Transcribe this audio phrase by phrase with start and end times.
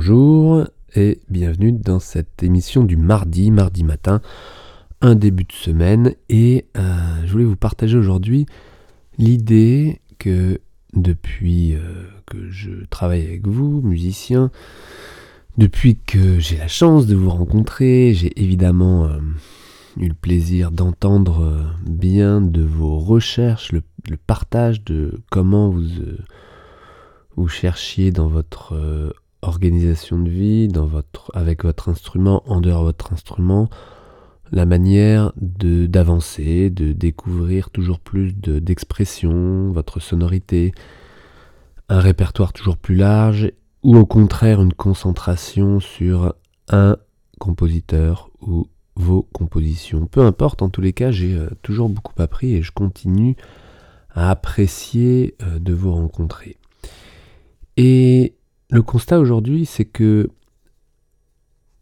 [0.00, 4.20] Bonjour et bienvenue dans cette émission du mardi, mardi matin,
[5.00, 6.14] un début de semaine.
[6.28, 6.82] Et euh,
[7.26, 8.46] je voulais vous partager aujourd'hui
[9.18, 10.60] l'idée que
[10.92, 11.80] depuis euh,
[12.26, 14.52] que je travaille avec vous, musiciens,
[15.56, 19.18] depuis que j'ai la chance de vous rencontrer, j'ai évidemment euh,
[19.96, 25.88] eu le plaisir d'entendre bien de vos recherches, le, le, partage de comment vous,
[27.34, 28.76] vous cherchiez dans votre
[29.42, 33.68] organisation de vie, dans votre, avec votre instrument, en dehors de votre instrument,
[34.50, 40.72] la manière de d'avancer, de découvrir toujours plus d'expression, votre sonorité,
[41.88, 46.34] un répertoire toujours plus large, ou au contraire une concentration sur
[46.68, 46.96] un
[47.38, 50.06] compositeur ou vos compositions.
[50.06, 53.36] Peu importe, en tous les cas, j'ai euh, toujours beaucoup appris et je continue
[54.10, 56.56] à apprécier euh, de vous rencontrer.
[57.76, 58.34] Et
[58.70, 60.28] le constat aujourd'hui, c'est que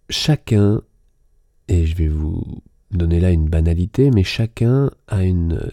[0.08, 0.82] chacun,
[1.68, 5.70] et je vais vous donner là une banalité, mais chacun a une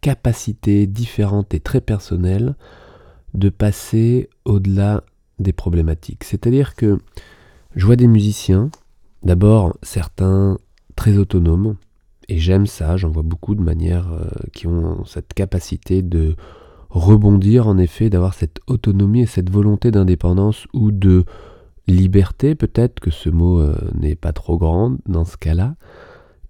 [0.00, 2.56] capacité différente et très personnelle
[3.34, 5.02] de passer au-delà
[5.38, 6.24] des problématiques.
[6.24, 6.98] C'est-à-dire que
[7.74, 8.70] je vois des musiciens,
[9.22, 10.58] d'abord certains
[10.96, 11.76] très autonomes,
[12.28, 16.36] et j'aime ça, j'en vois beaucoup de manière euh, qui ont cette capacité de
[16.94, 21.24] rebondir en effet, d'avoir cette autonomie et cette volonté d'indépendance ou de
[21.88, 25.74] liberté, peut-être que ce mot euh, n'est pas trop grand dans ce cas-là.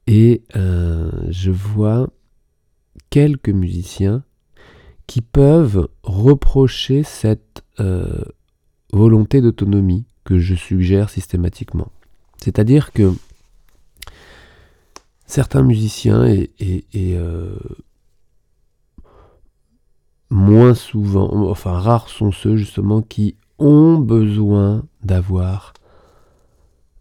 [0.07, 2.09] Et euh, je vois
[3.09, 4.23] quelques musiciens
[5.07, 8.23] qui peuvent reprocher cette euh,
[8.93, 11.91] volonté d'autonomie que je suggère systématiquement.
[12.37, 13.13] C'est-à-dire que
[15.27, 17.17] certains musiciens et, et
[20.35, 25.75] moins souvent, enfin rares sont ceux justement qui ont besoin d'avoir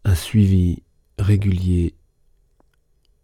[0.05, 0.83] un suivi
[1.17, 1.95] régulier.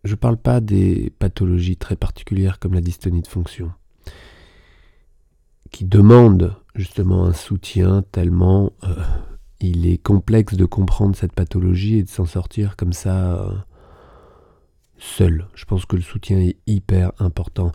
[0.04, 3.72] Je ne parle pas des pathologies très particulières comme la dystonie de fonction,
[5.70, 8.96] qui demandent justement un soutien tellement euh,
[9.60, 13.52] il est complexe de comprendre cette pathologie et de s'en sortir comme ça euh,
[14.98, 15.46] seul.
[15.54, 17.72] Je pense que le soutien est hyper important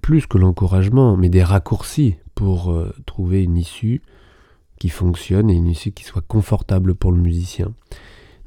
[0.00, 4.02] plus que l'encouragement, mais des raccourcis pour euh, trouver une issue
[4.78, 7.72] qui fonctionne et une issue qui soit confortable pour le musicien.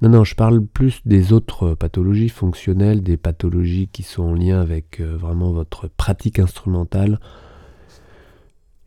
[0.02, 4.60] Non, non, je parle plus des autres pathologies fonctionnelles, des pathologies qui sont en lien
[4.60, 7.20] avec euh, vraiment votre pratique instrumentale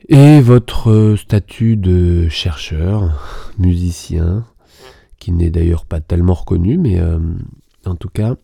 [0.09, 4.45] et votre euh, statut de chercheur, musicien,
[5.19, 7.01] qui n'est d'ailleurs pas tellement reconnu, mais
[7.85, 8.37] en tout cas,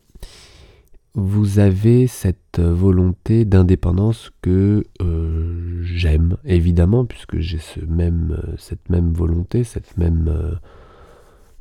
[1.14, 8.90] vous avez cette volonté d'indépendance que euh, j'aime, évidemment, puisque j'ai ce même, euh, cette
[8.90, 10.58] même volonté, cette même,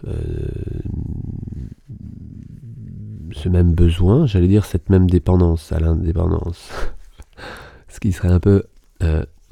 [0.08, 0.18] euh,
[3.32, 6.72] ce même besoin, j'allais dire cette même dépendance à l'indépendance,
[7.88, 8.64] ce qui serait un peu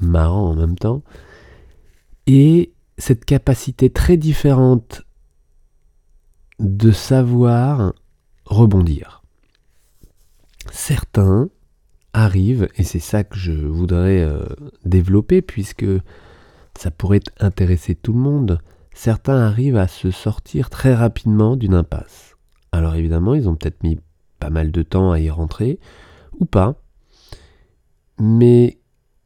[0.00, 1.02] marrant en même temps,
[2.26, 5.02] et cette capacité très différente
[6.58, 7.92] de savoir
[8.46, 9.21] rebondir
[10.70, 11.48] certains
[12.12, 14.44] arrivent, et c'est ça que je voudrais euh,
[14.84, 15.86] développer, puisque
[16.78, 18.60] ça pourrait intéresser tout le monde,
[18.94, 22.36] certains arrivent à se sortir très rapidement d'une impasse.
[22.70, 23.98] Alors évidemment, ils ont peut-être mis
[24.40, 25.78] pas mal de temps à y rentrer,
[26.38, 26.74] ou pas,
[28.18, 28.78] mais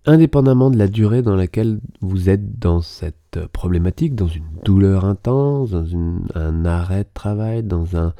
[0.05, 5.71] indépendamment de la durée dans laquelle vous êtes dans cette problématique, dans une douleur intense,
[5.71, 5.87] dans
[6.35, 8.15] un arrêt de travail, dans un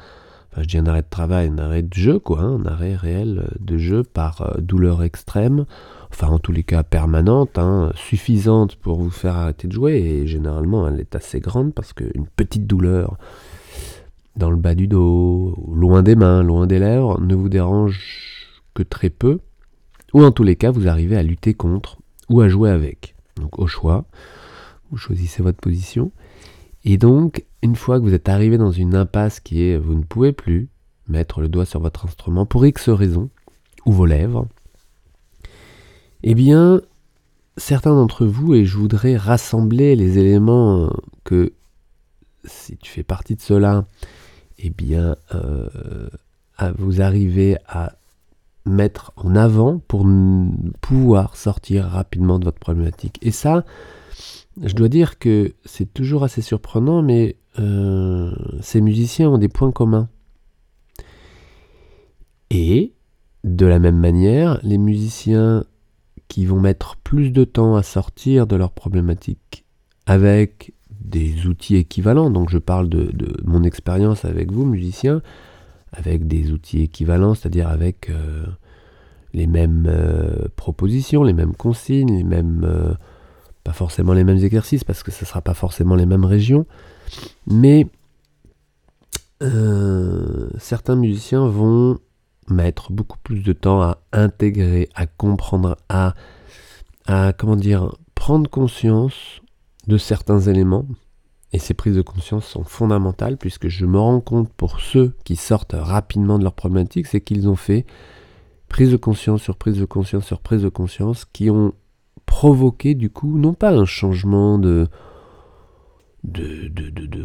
[0.61, 3.49] je dis un arrêt de travail, un arrêt de jeu, quoi, hein, un arrêt réel
[3.59, 5.65] de jeu par euh, douleur extrême,
[6.11, 10.27] enfin en tous les cas permanente, hein, suffisante pour vous faire arrêter de jouer, et
[10.27, 13.17] généralement elle est assez grande parce qu'une petite douleur
[14.35, 18.83] dans le bas du dos, loin des mains, loin des lèvres, ne vous dérange que
[18.83, 19.39] très peu,
[20.13, 21.97] ou en tous les cas vous arrivez à lutter contre
[22.29, 23.15] ou à jouer avec.
[23.35, 24.05] Donc au choix,
[24.91, 26.11] vous choisissez votre position.
[26.83, 30.03] Et donc, une fois que vous êtes arrivé dans une impasse qui est vous ne
[30.03, 30.69] pouvez plus
[31.07, 33.29] mettre le doigt sur votre instrument pour X raisons,
[33.85, 34.47] ou vos lèvres,
[36.23, 36.81] eh bien,
[37.55, 40.91] certains d'entre vous, et je voudrais rassembler les éléments
[41.23, 41.53] que,
[42.43, 43.85] si tu fais partie de cela,
[44.59, 46.09] eh bien, euh,
[46.77, 47.93] vous arrivez à
[48.65, 50.05] mettre en avant pour
[50.81, 53.17] pouvoir sortir rapidement de votre problématique.
[53.21, 53.63] Et ça,
[54.61, 58.31] je dois dire que c'est toujours assez surprenant, mais euh,
[58.61, 60.09] ces musiciens ont des points communs.
[62.49, 62.93] Et,
[63.43, 65.65] de la même manière, les musiciens
[66.27, 69.65] qui vont mettre plus de temps à sortir de leurs problématiques
[70.05, 73.11] avec des outils équivalents, donc je parle de,
[73.45, 75.21] mon expérience avec vous, musiciens,
[75.91, 78.45] avec des outils équivalents, c'est-à-dire avec euh,
[79.33, 82.97] les mêmes euh, propositions, les mêmes consignes, les mêmes,
[83.67, 86.65] pas forcément les mêmes exercices, parce que ce ne sera pas forcément les mêmes régions,
[87.47, 87.85] mais
[90.57, 91.99] certains musiciens vont
[92.49, 96.15] mettre beaucoup plus de temps à intégrer, à comprendre, à,
[97.07, 99.41] à comment dire, prendre conscience
[99.85, 100.85] de certains éléments.
[101.51, 105.35] Et ces prises de conscience sont fondamentales puisque je me rends compte pour ceux qui
[105.35, 107.85] sortent rapidement de leur problématique, c'est qu'ils ont fait
[108.69, 111.73] prise de conscience sur prise de conscience sur prise de conscience qui ont
[112.25, 114.87] provoqué du coup non pas un changement de,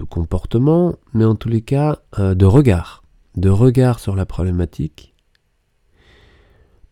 [0.09, 3.03] comportement, mais en tous les cas euh, de regard,
[3.37, 5.15] de regard sur la problématique,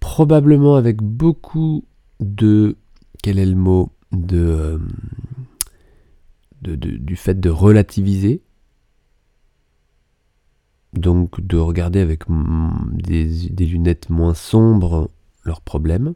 [0.00, 1.84] probablement avec beaucoup
[2.20, 2.76] de,
[3.22, 4.78] quel est le mot, de,
[6.62, 8.42] euh, du fait de relativiser,
[10.92, 13.26] donc de regarder avec des,
[13.66, 15.10] lunettes moins sombres
[15.44, 16.14] leurs problèmes,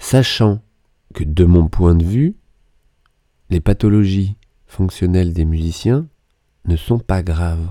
[0.00, 0.60] sachant
[1.14, 2.34] que de mon point de vue,
[3.50, 4.36] les pathologies
[4.66, 6.08] fonctionnelles des musiciens
[6.64, 7.68] ne sont pas graves.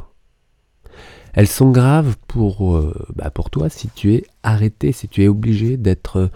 [1.34, 5.78] Elles sont graves pour, euh, bah, toi si tu es arrêté, si tu es obligé
[5.78, 6.30] d'être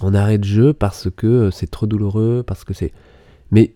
[0.00, 2.92] en arrêt de jeu parce que c'est trop douloureux, parce que c'est...
[3.50, 3.74] Mais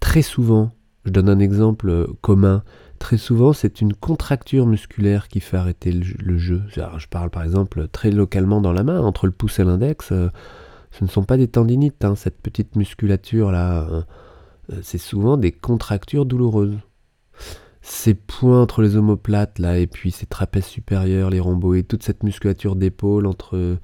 [0.00, 0.72] très souvent,
[1.04, 2.62] je donne un exemple euh, commun,
[2.98, 6.62] très souvent c'est une contracture musculaire qui fait arrêter le, jeu.
[6.74, 10.30] je parle par exemple très localement dans la main, entre le pouce et l'index, euh,
[10.90, 14.02] ce ne sont pas des tendinites, hein, cette petite musculature là, euh,
[14.82, 16.78] c'est souvent des contractures douloureuses.
[17.82, 22.22] Ces points entre les omoplates là, et puis ces trapèzes supérieurs, les rhomboïdes, toute cette
[22.22, 23.78] musculature d'épaule entre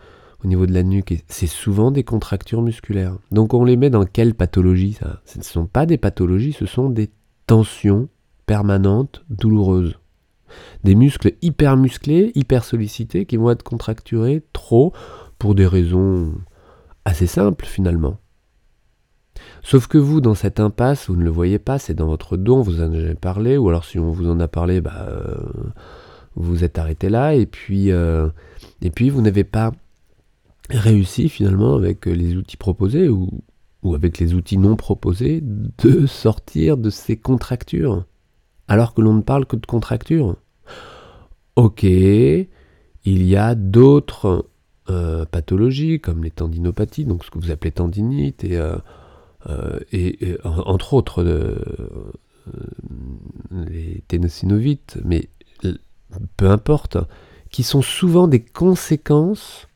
[0.45, 3.17] au niveau de la nuque, c'est souvent des contractures musculaires.
[3.31, 6.89] Donc on les met dans quelle pathologie Ce ne sont pas des pathologies, ce sont
[6.89, 7.11] des
[7.47, 8.09] tensions
[8.47, 9.99] permanentes, douloureuses.
[10.85, 14.93] Des muscles hyper musclés, hyper sollicités, qui vont être contracturés trop
[15.39, 16.33] pour des raisons
[17.05, 18.19] assez simples finalement.
[19.63, 22.63] Sauf que vous, dans cette impasse, vous ne le voyez pas, c'est dans votre don,
[22.63, 25.37] vous en avez parlé, ou alors si on vous en a parlé, bah, euh,
[26.35, 28.29] vous êtes arrêté là, et puis, euh,
[28.81, 29.73] et puis vous n'avez pas
[30.71, 33.31] réussi finalement avec les outils proposés ou,
[33.95, 38.05] avec les outils non proposés de sortir de ces contractures,
[38.69, 40.37] alors que l'on ne parle que de contractures.
[41.57, 42.49] Ok, il
[43.05, 44.47] y a d'autres
[44.91, 48.77] euh, pathologies comme les tendinopathies, donc ce que vous appelez tendinite, et, euh,
[49.49, 51.23] euh, entre autres
[53.53, 55.29] les ténocinovites, mais
[56.37, 56.99] peu importe,
[57.51, 59.69] qui sont souvent des conséquences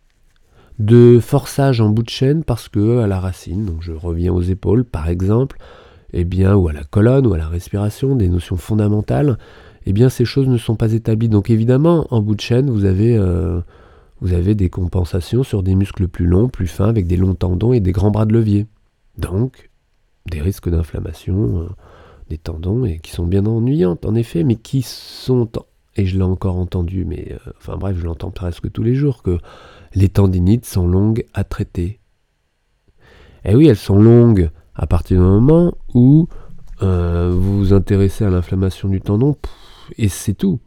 [0.81, 4.43] de forçage en bout de chaîne parce que à la racine, donc je reviens aux
[4.43, 5.57] épaules par exemple,
[6.13, 9.39] eh bien, ou à la colonne ou à la respiration, des notions fondamentales,
[9.87, 11.29] eh bien ces choses ne sont pas établies.
[11.29, 13.17] Donc évidemment, en bout de chaîne, vous avez,
[14.21, 17.73] vous avez des compensations sur des muscles plus longs, plus fins, avec des longs tendons
[17.73, 18.67] et des grands bras de levier.
[19.19, 19.71] Donc,
[20.31, 21.69] des risques d'inflammation euh,
[22.29, 25.49] des tendons et qui sont bien ennuyantes en effet, mais qui sont,
[25.97, 29.23] et je l'ai encore entendu, mais euh, enfin bref, je l'entends presque tous les jours,
[29.23, 29.39] que
[29.95, 32.01] les tendinites sont longues à traiter.
[33.45, 36.29] Eh oui, elles sont longues à partir du moment où
[36.83, 39.37] euh, vous vous intéressez à l'inflammation du tendon,
[39.99, 40.61] et c'est tout.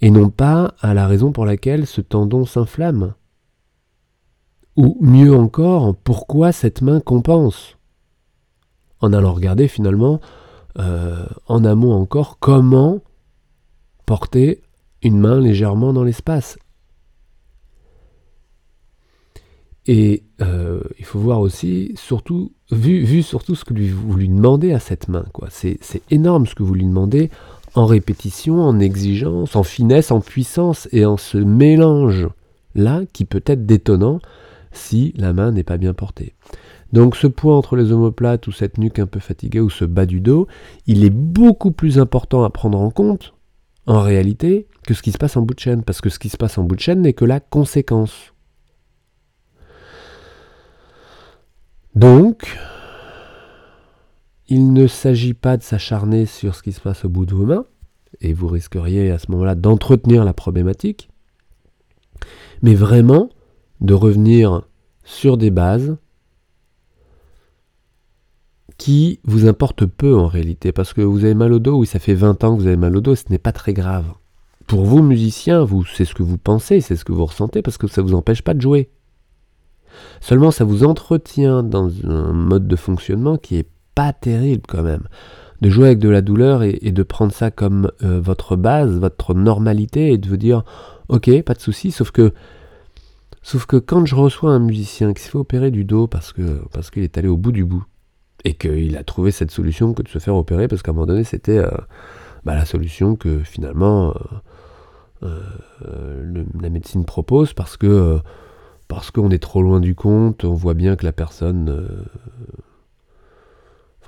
[0.00, 3.14] Et non pas à la raison pour laquelle ce tendon s'inflamme.
[4.76, 7.76] Ou mieux encore, pourquoi cette main compense?
[9.00, 10.20] En allant regarder finalement,
[10.78, 13.00] euh, en amont encore, comment
[14.06, 14.62] porter
[15.02, 16.58] une main légèrement dans l'espace?
[19.86, 24.80] Et euh, il faut voir aussi, surtout, vu, surtout ce que vous lui demandez à
[24.80, 25.24] cette main.
[25.48, 27.30] C'est énorme ce que vous lui demandez
[27.74, 33.66] en répétition, en exigence, en finesse, en puissance et en ce mélange-là qui peut être
[33.66, 34.20] détonnant
[34.72, 36.34] si la main n'est pas bien portée.
[36.92, 40.06] Donc ce point entre les omoplates ou cette nuque un peu fatiguée ou ce bas
[40.06, 40.46] du dos,
[40.86, 43.34] il est beaucoup plus important à prendre en compte
[43.86, 46.28] en réalité que ce qui se passe en bout de chaîne, parce que ce qui
[46.28, 48.34] se passe en bout de chaîne n'est que la conséquence.
[51.94, 52.58] Donc,
[54.48, 57.44] il ne s'agit pas de s'acharner sur ce qui se passe au bout de vos
[57.44, 57.66] mains,
[58.20, 61.10] et vous risqueriez à ce moment-là d'entretenir la problématique,
[62.62, 63.28] mais vraiment
[63.80, 64.62] de revenir
[65.04, 65.96] sur des bases
[68.78, 71.98] qui vous importent peu en réalité, parce que vous avez mal au dos, oui ça
[71.98, 74.06] fait 20 ans que vous avez mal au dos, ce n'est pas très grave.
[74.66, 77.76] Pour vous musiciens, vous c'est ce que vous pensez, c'est ce que vous ressentez, parce
[77.76, 78.90] que ça ne vous empêche pas de jouer.
[80.20, 85.08] Seulement, ça vous entretient dans un mode de fonctionnement qui est pas terrible quand même.
[85.60, 89.34] De jouer avec de la douleur et, de prendre ça comme euh, votre base, votre
[89.34, 90.62] normalité, et de vous dire,
[91.08, 92.32] ok, pas de souci, sauf que
[93.42, 96.60] Sauf que quand je reçois un musicien qui se fait opérer du dos parce que
[96.72, 97.84] parce qu'il est allé au bout du bout
[98.44, 101.06] et qu'il a trouvé cette solution que de se faire opérer parce qu'à un moment
[101.06, 101.70] donné c'était euh,
[102.44, 104.12] bah, la solution que finalement
[105.22, 108.18] euh, la médecine propose parce que
[108.86, 112.04] parce qu'on est trop loin du compte, on voit bien que la personne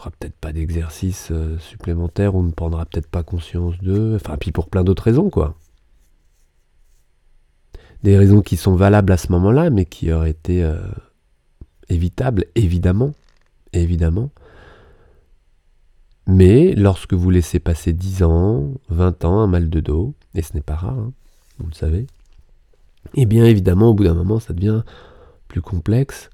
[0.00, 4.68] fera peut-être pas d'exercice supplémentaire ou ne prendra peut-être pas conscience d'eux, enfin puis pour
[4.68, 5.56] plein d'autres raisons quoi.
[8.02, 10.78] Des raisons qui sont valables à ce moment-là, mais qui auraient été euh,
[11.90, 13.12] évitables, évidemment,
[13.74, 14.30] évidemment.
[16.26, 20.54] Mais lorsque vous laissez passer 10 ans, 20 ans, un mal de dos, et ce
[20.54, 21.12] n'est pas rare, hein,
[21.58, 22.06] vous le savez,
[23.14, 24.82] et eh bien évidemment, au bout d'un moment, ça devient
[25.48, 26.30] plus complexe,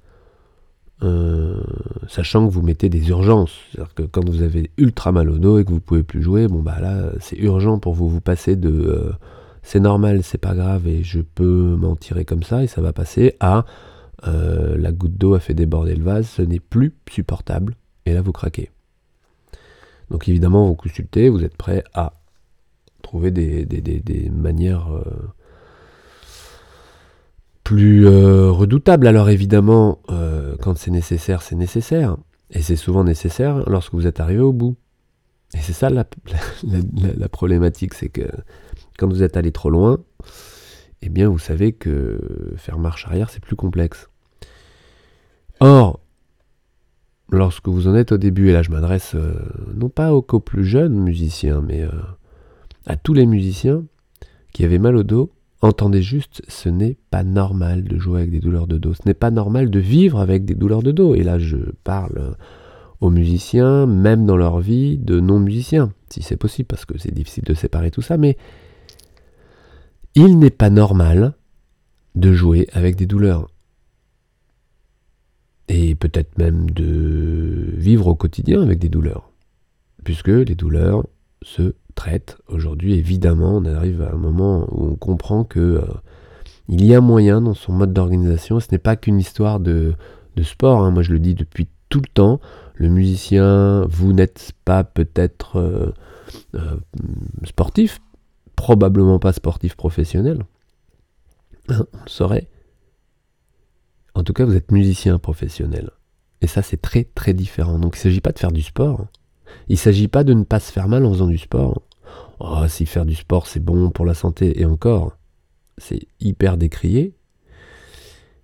[1.02, 1.60] euh,
[2.08, 3.52] sachant que vous mettez des urgences.
[3.70, 6.48] C'est-à-dire que quand vous avez ultra mal au dos et que vous pouvez plus jouer,
[6.48, 8.08] bon bah là, c'est urgent pour vous.
[8.08, 8.70] Vous passer de...
[8.70, 9.12] Euh,
[9.62, 12.92] c'est normal, c'est pas grave et je peux m'en tirer comme ça et ça va
[12.92, 13.66] passer à
[14.26, 17.74] euh, la goutte d'eau a fait déborder le vase, ce n'est plus supportable
[18.06, 18.70] et là vous craquez.
[20.10, 22.12] Donc évidemment vous consultez, vous êtes prêt à
[23.02, 24.88] trouver des, manières
[27.64, 29.08] plus redoutables.
[29.08, 29.98] Alors évidemment,
[30.60, 32.16] quand c'est nécessaire, c'est nécessaire.
[32.50, 34.76] Et c'est souvent nécessaire lorsque vous êtes arrivé au bout.
[35.54, 38.28] Et c'est ça la problématique, c'est que
[38.98, 39.98] quand vous êtes allé trop loin,
[41.02, 42.18] eh bien vous savez que
[42.56, 44.08] faire marche arrière, c'est plus complexe.
[45.60, 46.00] Or,
[47.30, 49.34] lorsque vous en êtes au début, et là je m'adresse euh,
[49.74, 51.90] non pas aux, plus jeunes musiciens, mais euh,
[52.86, 53.84] à tous les musiciens
[54.52, 55.32] qui avaient mal au dos,
[55.62, 59.14] entendez juste, ce n'est pas normal de jouer avec des douleurs de dos, ce n'est
[59.14, 61.14] pas normal de vivre avec des douleurs de dos.
[61.14, 62.36] Et là je parle
[63.00, 67.44] aux musiciens, même dans leur vie, de non-musiciens, si c'est possible, parce que c'est difficile
[67.44, 68.36] de séparer tout ça, mais
[70.14, 71.34] il n'est pas normal
[72.14, 73.50] de jouer avec des douleurs.
[75.68, 79.30] Et peut-être même de vivre au quotidien avec des douleurs.
[80.04, 81.04] Puisque les douleurs
[81.46, 82.38] se traitent.
[82.48, 85.82] Aujourd'hui, évidemment, on arrive à un moment où on comprend que euh,
[86.68, 88.58] il y a moyen dans son mode d'organisation.
[88.58, 89.94] Ce n'est pas qu'une histoire de,
[90.42, 90.82] sport.
[90.82, 90.90] Hein.
[90.90, 92.40] Moi, je le dis depuis tout le temps.
[92.74, 95.92] Le musicien, vous n'êtes pas peut-être euh,
[96.56, 96.76] euh,
[97.44, 98.00] sportif,
[98.56, 100.44] probablement pas sportif professionnel.
[101.68, 102.48] Hein, on le saurait.
[104.14, 105.90] En tout cas, vous êtes musicien professionnel.
[106.40, 107.78] Et ça, c'est très très différent.
[107.78, 109.06] Donc il ne s'agit pas de faire du sport.
[109.68, 111.82] Il ne s'agit pas de ne pas se faire mal en faisant du sport.
[112.40, 114.60] Oh, si faire du sport, c'est bon pour la santé.
[114.60, 115.16] Et encore,
[115.78, 117.14] c'est hyper décrié.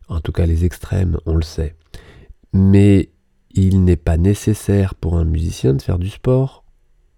[0.09, 1.77] En tout cas, les extrêmes, on le sait.
[2.53, 3.11] Mais
[3.55, 6.65] il n'est pas nécessaire pour un musicien de faire du sport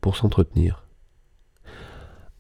[0.01, 0.85] pour s'entretenir.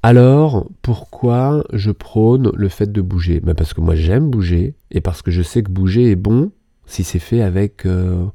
[0.02, 3.40] Alors, pourquoi je prône le fait de bouger?
[3.40, 6.52] Ben Parce que moi j'aime bouger, et parce que je sais que bouger est bon
[6.84, 8.26] si c'est fait avec, euh,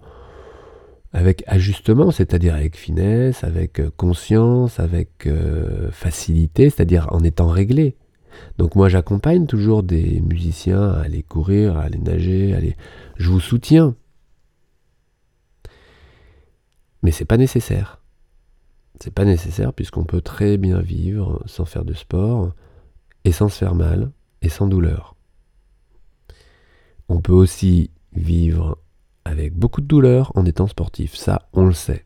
[1.12, 7.96] avec ajustement, c'est-à-dire avec finesse, avec euh, conscience, avec euh, facilité, c'est-à-dire en étant réglé.
[8.58, 12.76] Donc moi j'accompagne toujours des musiciens à aller courir, à aller nager, à aller...
[13.18, 13.96] je vous soutiens.
[17.02, 18.02] Mais c'est pas nécessaire.
[19.00, 22.54] C'est pas nécessaire puisqu'on peut très bien vivre sans faire de sport
[23.24, 24.12] et sans se faire mal
[24.42, 25.16] et sans douleur.
[27.08, 28.78] On peut aussi vivre
[29.30, 32.04] avec beaucoup de douleur en étant sportif, ça on le sait.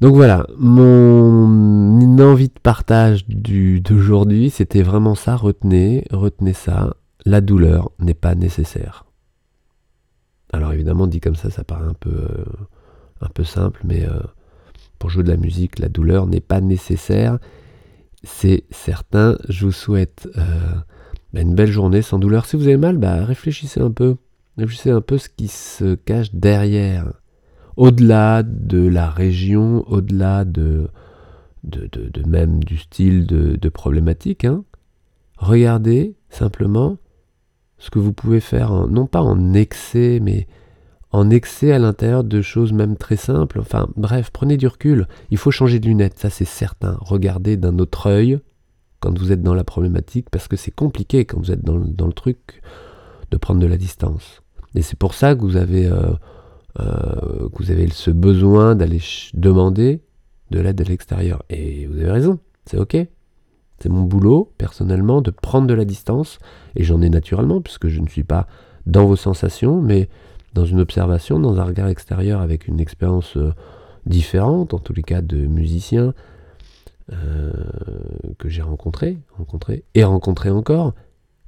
[0.00, 7.90] Donc voilà, mon envie de partage d'aujourd'hui, c'était vraiment ça, retenez, retenez ça, la douleur
[7.98, 9.06] n'est pas nécessaire.
[10.52, 12.44] Alors évidemment, dit comme ça, ça paraît un peu, euh,
[13.20, 14.20] un peu simple, mais euh,
[14.98, 17.38] pour jouer de la musique, la douleur n'est pas nécessaire.
[18.22, 19.36] C'est certain.
[19.48, 20.74] Je vous souhaite euh,
[21.32, 22.46] bah, une belle journée sans douleur.
[22.46, 24.16] Si vous avez mal, bah, réfléchissez un peu.
[24.56, 27.12] Réfléchissez un peu ce qui se cache derrière.
[27.76, 30.88] Au-delà de la région, au-delà de,
[31.66, 34.44] de, même du style de, problématique.
[34.44, 34.64] Hein.
[35.36, 36.96] Regardez simplement
[37.78, 40.46] ce que vous pouvez faire, non pas en excès, mais
[41.12, 43.60] en excès à l'intérieur de choses même très simples.
[43.60, 45.06] Enfin bref, prenez du recul.
[45.30, 46.96] Il faut changer de lunettes, ça c'est certain.
[47.00, 48.40] Regardez d'un autre œil
[49.00, 52.12] quand vous êtes dans la problématique, parce que c'est compliqué quand vous êtes dans, le
[52.12, 52.62] truc
[53.30, 54.42] de prendre de la distance.
[54.76, 56.12] Et c'est pour ça que vous avez, euh,
[56.78, 59.00] euh, que vous avez ce besoin d'aller
[59.34, 60.02] demander
[60.50, 61.42] de l'aide à l'extérieur.
[61.50, 62.96] Et vous avez raison, c'est ok.
[63.78, 66.38] C'est mon boulot, personnellement, de prendre de la distance,
[66.76, 68.46] et j'en ai naturellement, puisque je ne suis pas
[68.86, 70.08] dans vos sensations, mais
[70.54, 73.52] dans une observation, dans un regard extérieur avec une expérience euh,
[74.06, 76.14] différente, en tous les cas de musiciens
[77.12, 77.52] euh,
[78.38, 80.94] que j'ai rencontrés, rencontrés et rencontrés encore.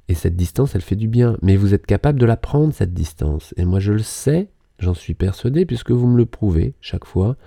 [0.09, 1.37] Et cette distance, elle fait du bien.
[1.43, 3.53] Mais vous êtes capable de la prendre, cette distance.
[3.57, 4.49] Et moi, je le sais,
[4.79, 7.37] j'en suis persuadé, puisque vous me le prouvez chaque fois,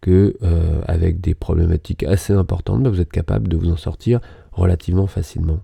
[0.00, 4.20] que euh, avec des problématiques assez importantes, bah, vous êtes capable de vous en sortir
[4.50, 5.60] relativement facilement.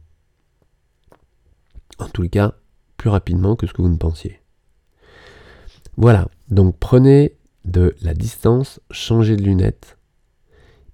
[1.98, 2.54] En les cas,
[2.98, 4.40] plus rapidement que ce que vous ne pensiez.
[5.96, 9.98] Voilà, donc prenez de la distance, changez de lunettes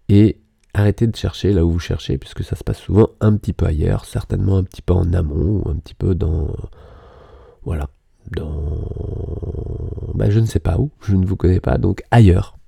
[0.09, 0.41] et
[0.77, 3.67] arrêtez de chercher là où vous cherchez, puisque ça se passe souvent un petit peu
[3.67, 6.49] ailleurs, certainement un petit peu en amont, ou un petit peu dans...
[7.65, 7.89] Voilà,
[8.31, 8.53] dans...
[10.15, 12.59] Ben, je ne sais pas où, je ne vous connais pas, donc ailleurs.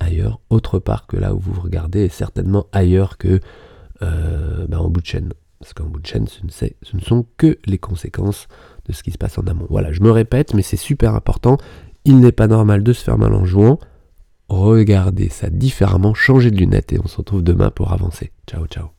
[0.00, 3.40] Ailleurs, autre part que là où vous regardez, et certainement ailleurs que
[4.02, 5.32] euh, ben, en bout de chaîne.
[5.58, 8.46] Parce qu'en bout de chaîne, ce ne, ce ne sont que les conséquences
[8.86, 9.66] de ce qui se passe en amont.
[9.68, 11.58] Voilà, je me répète, mais c'est super important.
[12.04, 13.80] Il n'est pas normal de se faire mal en jouant
[14.48, 18.32] regardez ça différemment, changez de lunettes et on se retrouve demain pour avancer.
[18.46, 18.97] Ciao ciao.